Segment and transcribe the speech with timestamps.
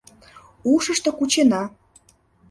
[0.73, 1.63] Ушышто кучена.